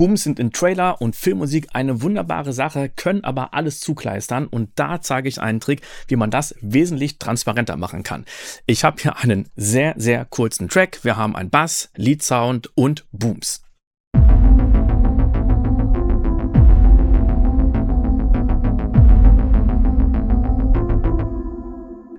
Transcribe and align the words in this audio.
Booms 0.00 0.22
sind 0.22 0.40
in 0.40 0.50
Trailer 0.50 1.02
und 1.02 1.14
Filmmusik 1.14 1.68
eine 1.74 2.00
wunderbare 2.00 2.54
Sache, 2.54 2.88
können 2.88 3.22
aber 3.22 3.52
alles 3.52 3.80
zukleistern 3.80 4.46
und 4.46 4.70
da 4.76 5.02
zeige 5.02 5.28
ich 5.28 5.42
einen 5.42 5.60
Trick, 5.60 5.82
wie 6.08 6.16
man 6.16 6.30
das 6.30 6.54
wesentlich 6.62 7.18
transparenter 7.18 7.76
machen 7.76 8.02
kann. 8.02 8.24
Ich 8.64 8.82
habe 8.82 8.96
hier 8.98 9.18
einen 9.18 9.50
sehr, 9.56 9.92
sehr 9.98 10.24
kurzen 10.24 10.70
Track. 10.70 11.00
Wir 11.02 11.18
haben 11.18 11.36
ein 11.36 11.50
Bass, 11.50 11.90
Lead 11.96 12.22
Sound 12.22 12.70
und 12.74 13.04
Booms. 13.12 13.62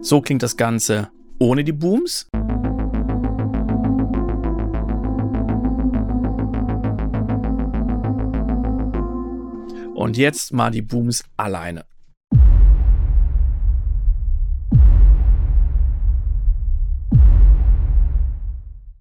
So 0.01 0.21
klingt 0.21 0.43
das 0.43 0.55
Ganze 0.55 1.09
ohne 1.39 1.63
die 1.63 1.71
Booms. 1.71 2.27
Und 10.01 10.17
jetzt 10.17 10.51
mal 10.51 10.71
die 10.71 10.81
Booms 10.81 11.23
alleine. 11.37 11.85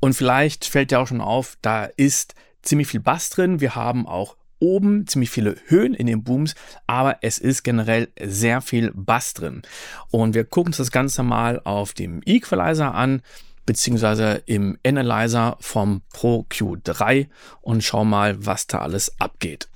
Und 0.00 0.12
vielleicht 0.12 0.66
fällt 0.66 0.90
dir 0.90 1.00
auch 1.00 1.06
schon 1.06 1.22
auf, 1.22 1.56
da 1.62 1.84
ist 1.84 2.34
ziemlich 2.60 2.88
viel 2.88 3.00
Bass 3.00 3.30
drin. 3.30 3.62
Wir 3.62 3.74
haben 3.74 4.06
auch 4.06 4.36
oben 4.58 5.06
ziemlich 5.06 5.30
viele 5.30 5.56
Höhen 5.68 5.94
in 5.94 6.06
den 6.06 6.22
Booms, 6.22 6.54
aber 6.86 7.16
es 7.22 7.38
ist 7.38 7.62
generell 7.62 8.08
sehr 8.22 8.60
viel 8.60 8.92
Bass 8.94 9.32
drin. 9.32 9.62
Und 10.10 10.34
wir 10.34 10.44
gucken 10.44 10.68
uns 10.68 10.76
das 10.76 10.90
Ganze 10.90 11.22
mal 11.22 11.62
auf 11.64 11.94
dem 11.94 12.20
Equalizer 12.26 12.94
an, 12.94 13.22
beziehungsweise 13.64 14.42
im 14.44 14.76
Analyzer 14.84 15.56
vom 15.60 16.02
Pro 16.12 16.44
Q3 16.50 17.28
und 17.62 17.82
schauen 17.82 18.10
mal, 18.10 18.44
was 18.44 18.66
da 18.66 18.80
alles 18.80 19.18
abgeht. 19.18 19.70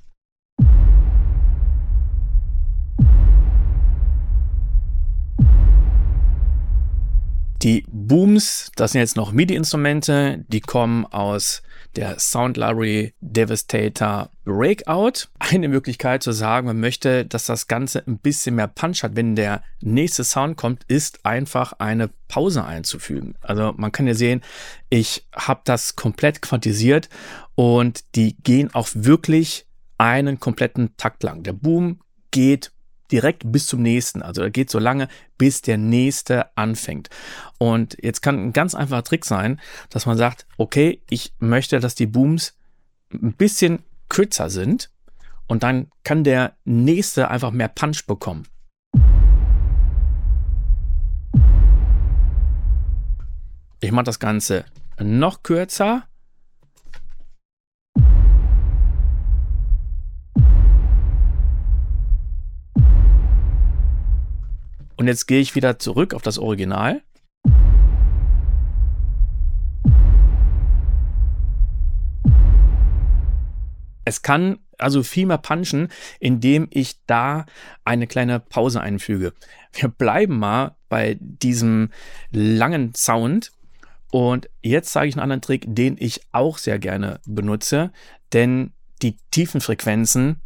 Die 7.64 7.86
Booms, 7.88 8.70
das 8.76 8.92
sind 8.92 9.00
jetzt 9.00 9.16
noch 9.16 9.32
MIDI-Instrumente, 9.32 10.44
die 10.48 10.60
kommen 10.60 11.06
aus 11.06 11.62
der 11.96 12.18
Sound 12.18 12.58
Library 12.58 13.14
Devastator 13.22 14.28
Breakout. 14.44 15.28
Eine 15.38 15.68
Möglichkeit 15.68 16.22
zu 16.22 16.32
sagen, 16.32 16.66
man 16.66 16.78
möchte, 16.78 17.24
dass 17.24 17.46
das 17.46 17.66
Ganze 17.66 18.06
ein 18.06 18.18
bisschen 18.18 18.56
mehr 18.56 18.66
Punch 18.66 19.02
hat, 19.02 19.16
wenn 19.16 19.34
der 19.34 19.62
nächste 19.80 20.24
Sound 20.24 20.58
kommt, 20.58 20.84
ist 20.88 21.24
einfach 21.24 21.72
eine 21.78 22.10
Pause 22.28 22.66
einzufügen. 22.66 23.34
Also 23.40 23.72
man 23.78 23.92
kann 23.92 24.06
ja 24.06 24.14
sehen, 24.14 24.42
ich 24.90 25.26
habe 25.34 25.62
das 25.64 25.96
komplett 25.96 26.42
quantisiert 26.42 27.08
und 27.54 28.04
die 28.14 28.36
gehen 28.42 28.74
auch 28.74 28.88
wirklich 28.92 29.64
einen 29.96 30.38
kompletten 30.38 30.98
Takt 30.98 31.22
lang. 31.22 31.42
Der 31.44 31.54
Boom 31.54 32.00
geht 32.30 32.73
direkt 33.10 33.42
bis 33.44 33.66
zum 33.66 33.82
nächsten. 33.82 34.22
Also 34.22 34.42
er 34.42 34.50
geht 34.50 34.70
so 34.70 34.78
lange, 34.78 35.08
bis 35.38 35.62
der 35.62 35.78
nächste 35.78 36.56
anfängt. 36.56 37.10
Und 37.58 37.96
jetzt 38.02 38.22
kann 38.22 38.38
ein 38.38 38.52
ganz 38.52 38.74
einfacher 38.74 39.04
Trick 39.04 39.24
sein, 39.24 39.60
dass 39.90 40.06
man 40.06 40.16
sagt, 40.16 40.46
okay, 40.56 41.02
ich 41.08 41.32
möchte, 41.38 41.80
dass 41.80 41.94
die 41.94 42.06
Booms 42.06 42.56
ein 43.12 43.34
bisschen 43.34 43.84
kürzer 44.08 44.50
sind 44.50 44.90
und 45.46 45.62
dann 45.62 45.90
kann 46.02 46.24
der 46.24 46.56
nächste 46.64 47.30
einfach 47.30 47.50
mehr 47.50 47.68
Punch 47.68 48.06
bekommen. 48.06 48.46
Ich 53.80 53.92
mache 53.92 54.04
das 54.04 54.18
Ganze 54.18 54.64
noch 54.98 55.42
kürzer 55.42 56.04
Und 64.96 65.08
jetzt 65.08 65.26
gehe 65.26 65.40
ich 65.40 65.54
wieder 65.54 65.78
zurück 65.78 66.14
auf 66.14 66.22
das 66.22 66.38
Original. 66.38 67.02
Es 74.04 74.22
kann 74.22 74.58
also 74.78 75.02
viel 75.02 75.26
mehr 75.26 75.38
punchen, 75.38 75.88
indem 76.20 76.68
ich 76.70 77.04
da 77.06 77.46
eine 77.84 78.06
kleine 78.06 78.38
Pause 78.38 78.80
einfüge. 78.80 79.32
Wir 79.72 79.88
bleiben 79.88 80.38
mal 80.38 80.76
bei 80.88 81.16
diesem 81.20 81.90
langen 82.30 82.94
Sound. 82.94 83.52
Und 84.10 84.48
jetzt 84.62 84.92
zeige 84.92 85.08
ich 85.08 85.14
einen 85.14 85.22
anderen 85.22 85.42
Trick, 85.42 85.64
den 85.66 85.96
ich 85.98 86.20
auch 86.32 86.58
sehr 86.58 86.78
gerne 86.78 87.20
benutze. 87.26 87.92
Denn 88.32 88.72
die 89.02 89.16
tiefen 89.30 89.60
Frequenzen, 89.60 90.40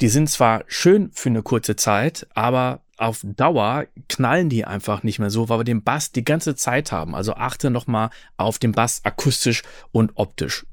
die 0.00 0.08
sind 0.08 0.28
zwar 0.28 0.64
schön 0.68 1.10
für 1.12 1.30
eine 1.30 1.42
kurze 1.42 1.74
Zeit, 1.74 2.26
aber 2.34 2.82
auf 3.00 3.20
Dauer 3.24 3.86
knallen 4.08 4.50
die 4.50 4.64
einfach 4.66 5.02
nicht 5.02 5.18
mehr 5.18 5.30
so, 5.30 5.48
weil 5.48 5.60
wir 5.60 5.64
den 5.64 5.82
Bass 5.82 6.12
die 6.12 6.24
ganze 6.24 6.54
Zeit 6.54 6.92
haben. 6.92 7.14
Also 7.14 7.34
achte 7.34 7.70
nochmal 7.70 8.10
auf 8.36 8.58
den 8.58 8.72
Bass 8.72 9.04
akustisch 9.04 9.62
und 9.90 10.12
optisch. 10.16 10.66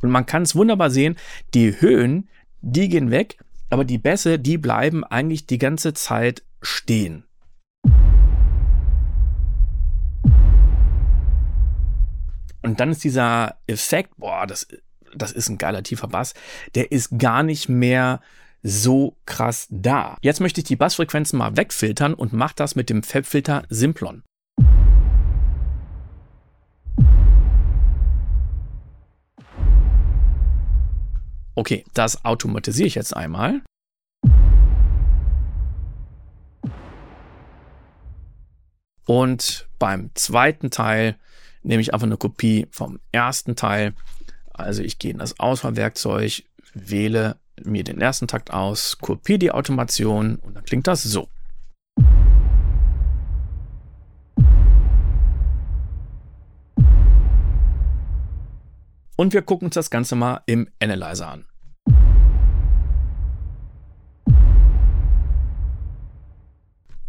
Und 0.00 0.10
man 0.10 0.26
kann 0.26 0.42
es 0.42 0.54
wunderbar 0.54 0.90
sehen, 0.90 1.16
die 1.54 1.80
Höhen, 1.80 2.28
die 2.60 2.88
gehen 2.88 3.10
weg, 3.10 3.38
aber 3.70 3.84
die 3.84 3.98
Bässe, 3.98 4.38
die 4.38 4.58
bleiben 4.58 5.04
eigentlich 5.04 5.46
die 5.46 5.58
ganze 5.58 5.94
Zeit 5.94 6.42
stehen. 6.60 7.24
Und 12.62 12.80
dann 12.80 12.90
ist 12.90 13.04
dieser 13.04 13.56
Effekt, 13.66 14.16
boah, 14.16 14.46
das 14.46 14.66
das 15.18 15.32
ist 15.32 15.48
ein 15.48 15.58
geiler 15.58 15.82
tiefer 15.82 16.08
Bass, 16.08 16.34
der 16.74 16.92
ist 16.92 17.18
gar 17.18 17.42
nicht 17.42 17.68
mehr 17.68 18.20
so 18.62 19.16
krass 19.26 19.66
da. 19.70 20.16
Jetzt 20.22 20.40
möchte 20.40 20.60
ich 20.60 20.66
die 20.66 20.76
Bassfrequenzen 20.76 21.38
mal 21.38 21.56
wegfiltern 21.56 22.14
und 22.14 22.32
mache 22.32 22.54
das 22.56 22.74
mit 22.74 22.90
dem 22.90 23.02
Fabfilter 23.02 23.64
Simplon. 23.68 24.22
Okay, 31.54 31.84
das 31.92 32.24
automatisiere 32.24 32.86
ich 32.86 32.94
jetzt 32.94 33.16
einmal. 33.16 33.62
Und 39.06 39.68
beim 39.78 40.10
zweiten 40.14 40.70
Teil 40.70 41.16
nehme 41.62 41.80
ich 41.80 41.92
einfach 41.92 42.06
eine 42.06 42.16
Kopie 42.16 42.68
vom 42.70 43.00
ersten 43.10 43.56
Teil 43.56 43.94
also 44.58 44.82
ich 44.82 44.98
gehe 44.98 45.12
in 45.12 45.18
das 45.18 45.38
Auswahlwerkzeug, 45.38 46.42
wähle 46.74 47.36
mir 47.64 47.84
den 47.84 48.00
ersten 48.00 48.26
Takt 48.26 48.52
aus, 48.52 48.98
kopiere 48.98 49.38
die 49.38 49.52
Automation 49.52 50.36
und 50.36 50.54
dann 50.54 50.64
klingt 50.64 50.86
das 50.86 51.02
so. 51.02 51.28
Und 59.16 59.32
wir 59.32 59.42
gucken 59.42 59.66
uns 59.66 59.74
das 59.74 59.90
Ganze 59.90 60.14
mal 60.14 60.42
im 60.46 60.68
Analyzer 60.80 61.28
an. 61.28 61.44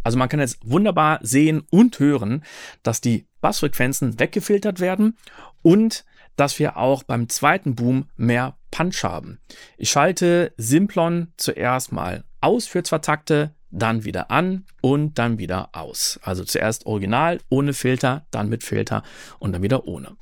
Also 0.02 0.18
man 0.18 0.28
kann 0.28 0.40
jetzt 0.40 0.58
wunderbar 0.64 1.20
sehen 1.22 1.62
und 1.70 2.00
hören, 2.00 2.42
dass 2.82 3.00
die 3.00 3.26
Bassfrequenzen 3.40 4.18
weggefiltert 4.18 4.80
werden 4.80 5.16
und 5.62 6.04
dass 6.40 6.58
wir 6.58 6.78
auch 6.78 7.02
beim 7.02 7.28
zweiten 7.28 7.74
Boom 7.74 8.08
mehr 8.16 8.56
Punch 8.70 9.04
haben. 9.04 9.40
Ich 9.76 9.90
schalte 9.90 10.54
Simplon 10.56 11.28
zuerst 11.36 11.92
mal 11.92 12.24
aus 12.40 12.66
für 12.66 12.82
zwei 12.82 12.98
Takte, 12.98 13.54
dann 13.70 14.04
wieder 14.04 14.30
an 14.30 14.64
und 14.80 15.18
dann 15.18 15.38
wieder 15.38 15.68
aus. 15.72 16.18
Also 16.22 16.42
zuerst 16.44 16.86
original 16.86 17.40
ohne 17.50 17.74
Filter, 17.74 18.24
dann 18.30 18.48
mit 18.48 18.64
Filter 18.64 19.02
und 19.38 19.52
dann 19.52 19.62
wieder 19.62 19.86
ohne. 19.86 20.16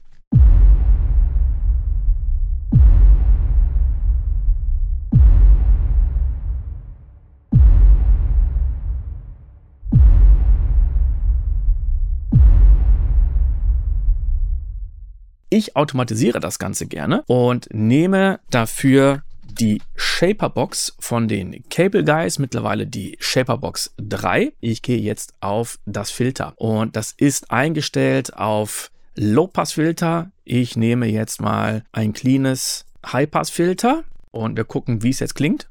Ich 15.59 15.75
automatisiere 15.75 16.39
das 16.39 16.61
Ganze 16.61 16.87
gerne 16.87 17.25
und 17.27 17.67
nehme 17.73 18.39
dafür 18.49 19.25
die 19.43 19.83
Shaperbox 19.97 20.95
von 21.01 21.27
den 21.27 21.69
Cable 21.69 22.05
Guys, 22.05 22.39
mittlerweile 22.39 22.87
die 22.87 23.17
Shaperbox 23.19 23.93
3. 23.97 24.53
Ich 24.61 24.83
gehe 24.83 25.01
jetzt 25.01 25.35
auf 25.41 25.81
das 25.85 26.13
Filter 26.13 26.53
und 26.59 26.95
das 26.95 27.11
ist 27.11 27.51
eingestellt 27.51 28.35
auf 28.35 28.93
Low-Pass-Filter. 29.17 30.31
Ich 30.45 30.77
nehme 30.77 31.07
jetzt 31.07 31.41
mal 31.41 31.83
ein 31.91 32.13
cleanes 32.13 32.85
High-Pass-Filter 33.05 34.05
und 34.31 34.57
wir 34.57 34.65
gucken, 34.65 35.03
wie 35.03 35.11
es 35.11 35.19
jetzt 35.19 35.35
klingt. 35.35 35.69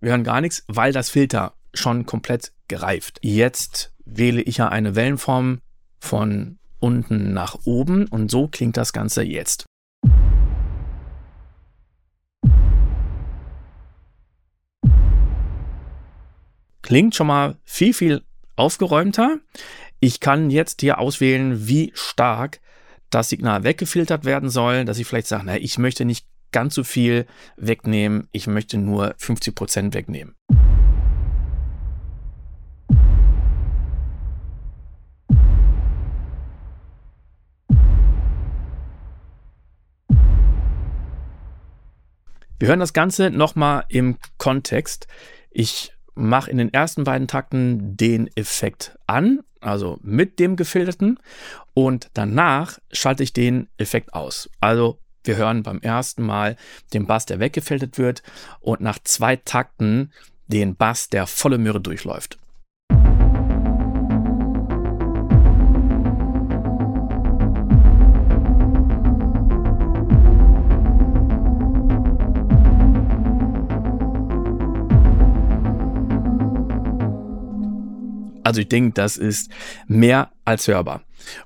Wir 0.00 0.12
hören 0.12 0.24
gar 0.24 0.40
nichts, 0.40 0.64
weil 0.68 0.94
das 0.94 1.10
Filter 1.10 1.52
schon 1.74 2.06
komplett 2.06 2.52
gereift. 2.66 3.18
Jetzt 3.20 3.92
wähle 4.06 4.40
ich 4.40 4.56
ja 4.56 4.70
eine 4.70 4.96
Wellenform 4.96 5.60
von 5.98 6.56
unten 6.80 7.32
nach 7.32 7.58
oben 7.64 8.06
und 8.06 8.30
so 8.30 8.48
klingt 8.48 8.76
das 8.76 8.92
Ganze 8.92 9.22
jetzt. 9.22 9.66
Klingt 16.82 17.14
schon 17.14 17.28
mal 17.28 17.56
viel, 17.62 17.94
viel 17.94 18.22
aufgeräumter. 18.56 19.38
Ich 20.00 20.18
kann 20.18 20.50
jetzt 20.50 20.80
hier 20.80 20.98
auswählen, 20.98 21.68
wie 21.68 21.92
stark 21.94 22.60
das 23.10 23.28
Signal 23.28 23.64
weggefiltert 23.64 24.24
werden 24.24 24.50
soll, 24.50 24.84
dass 24.84 24.98
ich 24.98 25.06
vielleicht 25.06 25.28
sage, 25.28 25.44
na, 25.46 25.56
ich 25.56 25.78
möchte 25.78 26.04
nicht 26.04 26.26
ganz 26.52 26.74
so 26.74 26.82
viel 26.82 27.26
wegnehmen, 27.56 28.28
ich 28.32 28.46
möchte 28.46 28.78
nur 28.78 29.14
50 29.18 29.54
Prozent 29.54 29.94
wegnehmen. 29.94 30.34
Wir 42.60 42.68
hören 42.68 42.78
das 42.78 42.92
Ganze 42.92 43.30
nochmal 43.30 43.84
im 43.88 44.18
Kontext. 44.36 45.06
Ich 45.50 45.94
mache 46.14 46.50
in 46.50 46.58
den 46.58 46.70
ersten 46.70 47.04
beiden 47.04 47.26
Takten 47.26 47.96
den 47.96 48.28
Effekt 48.36 48.98
an, 49.06 49.40
also 49.62 49.98
mit 50.02 50.38
dem 50.38 50.56
gefilterten, 50.56 51.18
und 51.72 52.10
danach 52.12 52.78
schalte 52.92 53.22
ich 53.22 53.32
den 53.32 53.68
Effekt 53.78 54.12
aus. 54.12 54.50
Also 54.60 54.98
wir 55.24 55.36
hören 55.36 55.62
beim 55.62 55.80
ersten 55.80 56.22
Mal 56.22 56.56
den 56.92 57.06
Bass, 57.06 57.24
der 57.24 57.40
weggefiltert 57.40 57.96
wird, 57.96 58.22
und 58.60 58.82
nach 58.82 58.98
zwei 59.04 59.36
Takten 59.36 60.12
den 60.46 60.76
Bass, 60.76 61.08
der 61.08 61.26
volle 61.26 61.56
Möhre 61.56 61.80
durchläuft. 61.80 62.36
Also 78.50 78.62
ich 78.62 78.68
denke, 78.68 78.94
das 78.94 79.16
ist 79.16 79.48
mehr 79.86 80.32
als 80.44 80.66
hörbar. 80.66 81.02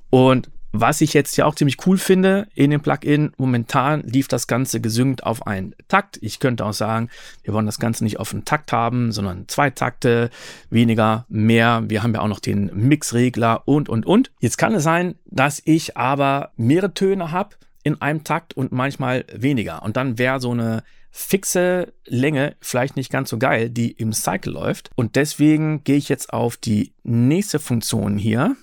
Und 0.09 0.51
was 0.73 1.03
ich 1.03 1.13
jetzt 1.13 1.37
ja 1.37 1.45
auch 1.45 1.55
ziemlich 1.55 1.77
cool 1.87 1.99
finde 1.99 2.49
in 2.55 2.71
dem 2.71 2.81
Plugin, 2.81 3.33
momentan 3.37 4.01
lief 4.05 4.27
das 4.27 4.47
Ganze 4.47 4.81
gesynkt 4.81 5.23
auf 5.23 5.47
einen 5.47 5.75
Takt. 5.89 6.19
Ich 6.23 6.41
könnte 6.41 6.65
auch 6.65 6.73
sagen, 6.73 7.11
wir 7.43 7.53
wollen 7.53 7.67
das 7.67 7.79
Ganze 7.79 8.05
nicht 8.05 8.19
auf 8.19 8.33
einen 8.33 8.47
Takt 8.47 8.73
haben, 8.73 9.13
sondern 9.13 9.47
zwei 9.49 9.69
Takte, 9.69 10.31
weniger, 10.71 11.27
mehr. 11.29 11.85
Wir 11.89 12.03
haben 12.03 12.15
ja 12.15 12.23
auch 12.23 12.29
noch 12.29 12.41
den 12.41 12.71
Mixregler 12.73 13.69
und, 13.69 13.91
und, 13.91 14.07
und. 14.07 14.31
Jetzt 14.41 14.57
kann 14.57 14.75
es 14.75 14.83
sein, 14.83 15.17
dass 15.27 15.61
ich 15.63 15.99
aber 15.99 16.53
mehrere 16.57 16.95
Töne 16.95 17.33
habe 17.33 17.57
in 17.83 18.01
einem 18.01 18.25
Takt 18.25 18.55
und 18.55 18.73
manchmal 18.73 19.27
weniger. 19.31 19.83
Und 19.83 19.99
dann 19.99 20.17
wäre 20.17 20.41
so 20.41 20.53
eine 20.53 20.83
fixe 21.17 21.95
Länge 22.07 22.57
vielleicht 22.61 22.97
nicht 22.97 23.11
ganz 23.11 23.31
so 23.31 23.39
geil, 23.39 23.71
die 23.71 23.93
im 23.93 24.13
Cycle 24.13 24.53
läuft. 24.53 24.91
Und 24.97 25.15
deswegen 25.15 25.85
gehe 25.85 25.97
ich 25.97 26.09
jetzt 26.09 26.33
auf 26.33 26.57
die 26.57 26.93
nächste 27.05 27.61
Funktion 27.61 28.19
hier, 28.19 28.57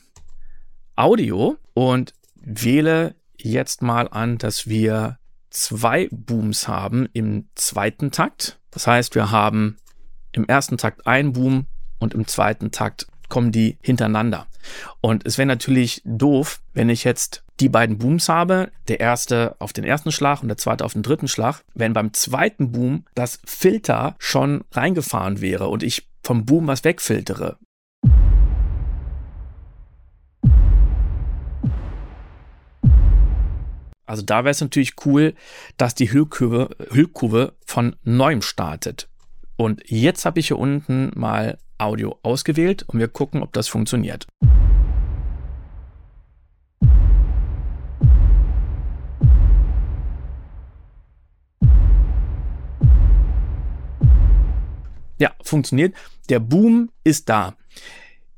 Audio, 0.97 1.57
und 1.73 2.13
wähle 2.35 3.15
jetzt 3.37 3.81
mal 3.81 4.09
an, 4.09 4.37
dass 4.37 4.67
wir 4.67 5.17
zwei 5.49 6.09
Booms 6.11 6.67
haben 6.67 7.07
im 7.13 7.47
zweiten 7.55 8.11
Takt. 8.11 8.59
Das 8.69 8.85
heißt, 8.85 9.15
wir 9.15 9.31
haben 9.31 9.77
im 10.33 10.45
ersten 10.45 10.77
Takt 10.77 11.07
ein 11.07 11.31
Boom 11.31 11.67
und 11.99 12.13
im 12.13 12.27
zweiten 12.27 12.71
Takt 12.71 13.07
kommen 13.29 13.53
die 13.53 13.77
hintereinander. 13.81 14.47
Und 14.99 15.25
es 15.25 15.37
wäre 15.37 15.45
natürlich 15.45 16.01
doof, 16.03 16.61
wenn 16.73 16.89
ich 16.89 17.05
jetzt 17.05 17.45
die 17.61 17.69
beiden 17.69 17.99
Booms 17.99 18.27
habe, 18.27 18.71
der 18.87 18.99
erste 18.99 19.55
auf 19.59 19.71
den 19.71 19.83
ersten 19.83 20.11
Schlag 20.11 20.41
und 20.41 20.47
der 20.47 20.57
zweite 20.57 20.83
auf 20.83 20.93
den 20.93 21.03
dritten 21.03 21.27
Schlag, 21.27 21.61
wenn 21.75 21.93
beim 21.93 22.11
zweiten 22.11 22.71
Boom 22.71 23.05
das 23.13 23.39
Filter 23.45 24.15
schon 24.17 24.63
reingefahren 24.71 25.41
wäre 25.41 25.67
und 25.67 25.83
ich 25.83 26.09
vom 26.23 26.45
Boom 26.45 26.67
was 26.67 26.83
wegfiltere. 26.83 27.57
Also 34.07 34.23
da 34.23 34.43
wäre 34.43 34.51
es 34.51 34.59
natürlich 34.59 34.95
cool, 35.05 35.35
dass 35.77 35.95
die 35.95 36.11
Hüllkurve, 36.11 36.75
Hüllkurve 36.89 37.53
von 37.65 37.95
neuem 38.03 38.41
startet. 38.41 39.07
Und 39.55 39.83
jetzt 39.85 40.25
habe 40.25 40.39
ich 40.39 40.47
hier 40.47 40.57
unten 40.57 41.11
mal 41.15 41.59
Audio 41.77 42.19
ausgewählt 42.23 42.83
und 42.87 42.99
wir 42.99 43.07
gucken, 43.07 43.41
ob 43.43 43.53
das 43.53 43.67
funktioniert. 43.67 44.27
Funktioniert. 55.51 55.93
Der 56.29 56.39
Boom 56.39 56.89
ist 57.03 57.29
da. 57.29 57.55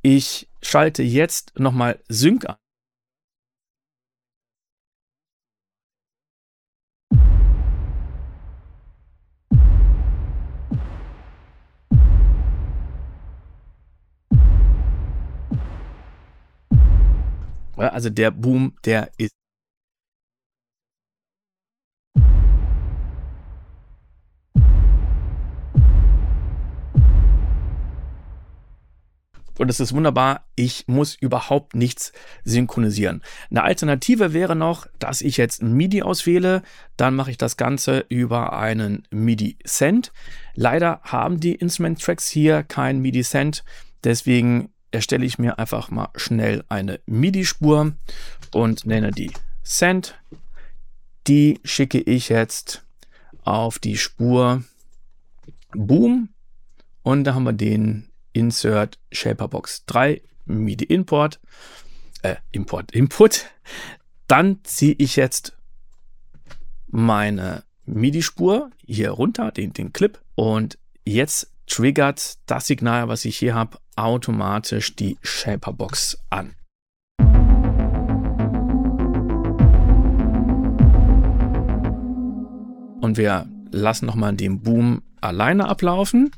Ich 0.01 0.50
schalte 0.62 1.04
jetzt 1.04 1.57
nochmal 1.57 2.00
Sync 2.10 2.45
an. 2.50 2.57
Also 17.75 18.10
der 18.10 18.31
Boom, 18.31 18.75
der 18.86 19.12
ist 19.18 19.33
Und 29.63 29.69
es 29.69 29.80
ist 29.80 29.94
wunderbar, 29.94 30.45
ich 30.56 30.89
muss 30.89 31.15
überhaupt 31.15 31.74
nichts 31.74 32.12
synchronisieren. 32.44 33.24
Eine 33.50 33.63
Alternative 33.63 34.33
wäre 34.33 34.57
noch, 34.57 34.88
dass 35.00 35.21
ich 35.21 35.38
jetzt 35.38 35.62
ein 35.62 35.71
MIDI 35.71 36.01
auswähle, 36.01 36.63
dann 36.98 37.15
mache 37.15 37.31
ich 37.31 37.38
das 37.38 37.56
Ganze 37.56 38.04
über 38.10 38.51
einen 38.60 39.07
MIDI-Send. 39.10 40.12
Leider 40.54 41.00
haben 41.04 41.39
die 41.39 41.56
Instrument-Tracks 41.56 42.27
hier 42.27 42.63
kein 42.63 43.00
MIDI-Send, 43.00 43.63
deswegen 44.04 44.69
erstelle 44.92 45.25
ich 45.25 45.39
mir 45.39 45.57
einfach 45.57 45.89
mal 45.89 46.10
schnell 46.18 46.65
eine 46.68 47.00
MIDI-Spur 47.06 47.94
und 48.51 48.86
nenne 48.86 49.12
die 49.12 49.31
Send. 49.63 50.20
Die 51.27 51.62
schicke 51.63 52.01
ich 52.01 52.27
jetzt 52.27 52.84
auf 53.46 53.79
die 53.79 53.96
Spur 53.96 54.65
Boom 55.72 56.27
und 57.01 57.24
da 57.24 57.34
haben 57.34 57.46
wir 57.46 57.53
den 57.53 58.10
Insert 58.34 59.00
Shaperbox 59.12 59.86
3 59.86 60.22
MIDI 60.46 60.86
Import, 60.86 61.40
äh, 62.24 62.36
Import, 62.52 62.92
Input. 62.92 63.46
Dann 64.28 64.60
ziehe 64.63 64.96
ich 64.98 65.16
jetzt 65.16 65.56
meine 66.88 67.63
MIDI-Spur 67.86 68.70
hier 68.86 69.12
runter, 69.12 69.52
den, 69.52 69.74
den 69.74 69.94
Clip 69.94 70.20
und 70.36 70.78
jetzt 71.06 71.52
triggert 71.68 72.38
das 72.46 72.68
Signal, 72.68 73.08
was 73.08 73.25
ich 73.25 73.38
hier 73.38 73.56
habe, 73.56 73.78
automatisch 73.96 74.96
die 74.96 75.18
Shaperbox 75.22 76.18
an. 76.30 76.56
Und 83.02 83.18
wir 83.18 83.50
lassen 83.72 84.06
nochmal 84.06 84.34
den 84.34 84.62
Boom 84.62 85.04
alleine 85.20 85.68
ablaufen. 85.68 86.32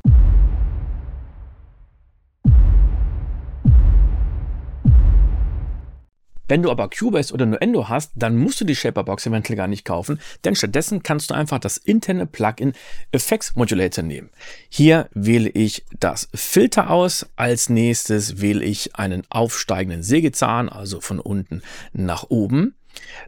Wenn 6.47 6.61
du 6.61 6.71
aber 6.71 6.89
Cubase 6.89 7.33
oder 7.33 7.45
Nuendo 7.45 7.89
hast, 7.89 8.11
dann 8.15 8.37
musst 8.37 8.61
du 8.61 8.65
die 8.65 8.75
Shaperbox 8.75 9.25
eventuell 9.25 9.57
gar 9.57 9.67
nicht 9.67 9.85
kaufen, 9.85 10.19
denn 10.43 10.55
stattdessen 10.55 11.03
kannst 11.03 11.29
du 11.29 11.33
einfach 11.33 11.59
das 11.59 11.77
interne 11.77 12.25
Plugin 12.25 12.73
Effects 13.11 13.55
Modulator 13.55 14.03
nehmen. 14.03 14.29
Hier 14.69 15.09
wähle 15.13 15.49
ich 15.49 15.85
das 15.99 16.29
Filter 16.33 16.89
aus. 16.89 17.27
Als 17.35 17.69
nächstes 17.69 18.41
wähle 18.41 18.63
ich 18.63 18.95
einen 18.95 19.23
aufsteigenden 19.29 20.03
Sägezahn, 20.03 20.69
also 20.69 21.01
von 21.01 21.19
unten 21.19 21.61
nach 21.93 22.25
oben. 22.29 22.75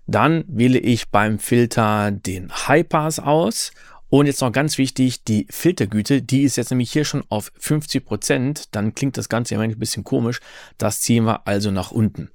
Dann 0.06 0.46
wähle 0.48 0.80
ich 0.80 1.10
beim 1.10 1.40
Filter 1.40 2.12
den 2.12 2.52
High 2.52 2.88
Pass 2.88 3.20
aus 3.20 3.72
und 4.10 4.26
jetzt 4.26 4.42
noch 4.42 4.52
ganz 4.52 4.78
wichtig, 4.78 5.24
die 5.26 5.48
Filtergüte, 5.50 6.22
die 6.22 6.44
ist 6.44 6.56
jetzt 6.56 6.70
nämlich 6.70 6.92
hier 6.92 7.04
schon 7.04 7.24
auf 7.28 7.52
50 7.60 8.06
Prozent. 8.06 8.76
Dann 8.76 8.96
klingt 8.96 9.18
das 9.18 9.28
Ganze 9.28 9.56
ja 9.56 9.60
ein 9.60 9.78
bisschen 9.78 10.06
komisch. 10.06 10.40
Das 10.78 11.02
ziehen 11.02 11.26
wir 11.26 11.46
also 11.46 11.72
nach 11.72 11.92
unten. 11.92 12.30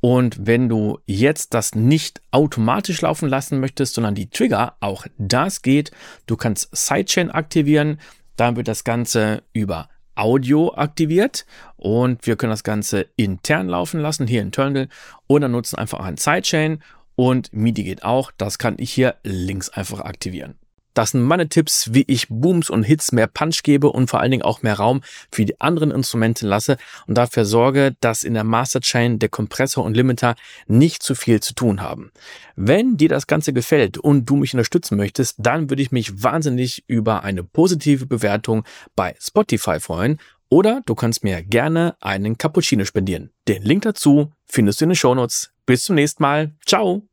Und 0.00 0.46
wenn 0.46 0.70
du 0.70 0.98
jetzt 1.04 1.52
das 1.52 1.74
nicht 1.74 2.22
automatisch 2.30 3.02
laufen 3.02 3.28
lassen 3.28 3.60
möchtest, 3.60 3.94
sondern 3.94 4.14
die 4.14 4.30
Trigger, 4.30 4.76
auch 4.80 5.06
das 5.18 5.60
geht. 5.60 5.90
Du 6.26 6.36
kannst 6.36 6.74
Sidechain 6.74 7.30
aktivieren. 7.30 8.00
Dann 8.36 8.56
wird 8.56 8.68
das 8.68 8.84
Ganze 8.84 9.42
über 9.52 9.90
Audio 10.14 10.74
aktiviert 10.74 11.46
und 11.76 12.26
wir 12.26 12.36
können 12.36 12.50
das 12.50 12.64
Ganze 12.64 13.06
intern 13.16 13.68
laufen 13.68 14.00
lassen, 14.00 14.26
hier 14.26 14.42
internal 14.42 14.88
oder 15.28 15.48
nutzen 15.48 15.76
einfach 15.76 16.00
ein 16.00 16.18
Sidechain 16.18 16.82
und 17.14 17.52
MIDI 17.52 17.84
geht 17.84 18.04
auch. 18.04 18.30
Das 18.36 18.58
kann 18.58 18.76
ich 18.78 18.92
hier 18.92 19.16
links 19.22 19.70
einfach 19.70 20.00
aktivieren. 20.00 20.56
Das 20.94 21.10
sind 21.10 21.22
meine 21.22 21.48
Tipps, 21.48 21.90
wie 21.92 22.04
ich 22.06 22.28
Booms 22.28 22.70
und 22.70 22.82
Hits 22.82 23.12
mehr 23.12 23.26
Punch 23.26 23.62
gebe 23.62 23.90
und 23.90 24.08
vor 24.08 24.20
allen 24.20 24.30
Dingen 24.30 24.42
auch 24.42 24.62
mehr 24.62 24.74
Raum 24.74 25.02
für 25.30 25.44
die 25.44 25.60
anderen 25.60 25.90
Instrumente 25.90 26.46
lasse 26.46 26.76
und 27.06 27.16
dafür 27.16 27.44
sorge, 27.44 27.94
dass 28.00 28.22
in 28.22 28.34
der 28.34 28.44
Masterchain 28.44 29.18
der 29.18 29.28
Kompressor 29.28 29.84
und 29.84 29.96
Limiter 29.96 30.34
nicht 30.66 31.02
zu 31.02 31.14
viel 31.14 31.40
zu 31.40 31.54
tun 31.54 31.80
haben. 31.80 32.10
Wenn 32.56 32.96
dir 32.96 33.08
das 33.08 33.26
Ganze 33.26 33.52
gefällt 33.52 33.98
und 33.98 34.26
du 34.26 34.36
mich 34.36 34.54
unterstützen 34.54 34.96
möchtest, 34.96 35.36
dann 35.38 35.70
würde 35.70 35.82
ich 35.82 35.92
mich 35.92 36.22
wahnsinnig 36.22 36.84
über 36.86 37.22
eine 37.22 37.44
positive 37.44 38.06
Bewertung 38.06 38.64
bei 38.96 39.14
Spotify 39.20 39.80
freuen 39.80 40.18
oder 40.48 40.82
du 40.84 40.94
kannst 40.94 41.22
mir 41.22 41.42
gerne 41.42 41.96
einen 42.00 42.36
Cappuccino 42.36 42.84
spendieren. 42.84 43.30
Den 43.46 43.62
Link 43.62 43.82
dazu 43.82 44.32
findest 44.46 44.80
du 44.80 44.84
in 44.84 44.90
den 44.90 44.96
Shownotes. 44.96 45.52
Bis 45.64 45.84
zum 45.84 45.94
nächsten 45.94 46.22
Mal. 46.22 46.54
Ciao! 46.66 47.09